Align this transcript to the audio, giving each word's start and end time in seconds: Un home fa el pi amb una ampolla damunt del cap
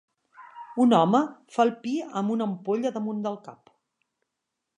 Un 0.85 0.95
home 0.99 1.21
fa 1.57 1.67
el 1.67 1.73
pi 1.83 1.93
amb 2.23 2.35
una 2.37 2.49
ampolla 2.53 2.93
damunt 2.97 3.23
del 3.29 3.39
cap 3.51 3.75